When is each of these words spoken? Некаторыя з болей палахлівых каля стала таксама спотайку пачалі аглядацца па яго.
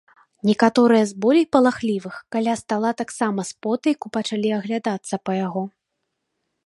Некаторыя 0.49 1.01
з 1.09 1.17
болей 1.25 1.43
палахлівых 1.55 2.15
каля 2.35 2.53
стала 2.61 2.89
таксама 3.03 3.45
спотайку 3.51 4.05
пачалі 4.17 4.49
аглядацца 4.59 5.15
па 5.29 5.41
яго. 5.45 5.63